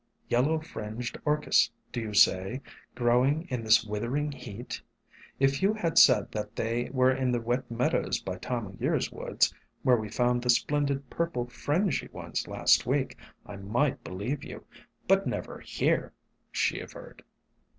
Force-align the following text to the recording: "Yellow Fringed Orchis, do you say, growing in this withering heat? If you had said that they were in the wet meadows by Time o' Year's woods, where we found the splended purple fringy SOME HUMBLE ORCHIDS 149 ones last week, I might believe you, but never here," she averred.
"Yellow 0.29 0.59
Fringed 0.59 1.19
Orchis, 1.25 1.69
do 1.91 2.01
you 2.01 2.15
say, 2.15 2.61
growing 2.95 3.45
in 3.49 3.63
this 3.63 3.83
withering 3.85 4.31
heat? 4.31 4.81
If 5.39 5.61
you 5.61 5.75
had 5.75 5.99
said 5.99 6.31
that 6.31 6.55
they 6.55 6.89
were 6.91 7.11
in 7.11 7.31
the 7.31 7.39
wet 7.39 7.69
meadows 7.69 8.19
by 8.19 8.37
Time 8.37 8.65
o' 8.65 8.75
Year's 8.79 9.11
woods, 9.11 9.53
where 9.83 9.97
we 9.97 10.09
found 10.09 10.41
the 10.41 10.49
splended 10.49 11.07
purple 11.11 11.45
fringy 11.45 11.91
SOME 12.07 12.07
HUMBLE 12.07 12.19
ORCHIDS 12.19 12.47
149 12.47 12.57
ones 12.57 12.59
last 12.59 12.85
week, 12.87 13.17
I 13.45 13.55
might 13.57 14.03
believe 14.03 14.43
you, 14.43 14.65
but 15.07 15.27
never 15.27 15.59
here," 15.59 16.13
she 16.51 16.79
averred. 16.79 17.23